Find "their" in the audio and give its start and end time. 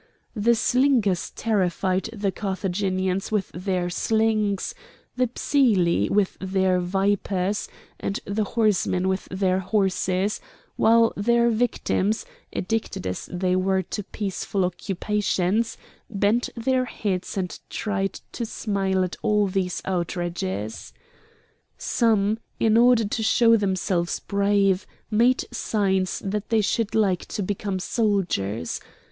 3.53-3.87, 6.41-6.79, 9.25-9.59, 11.15-11.51, 16.57-16.85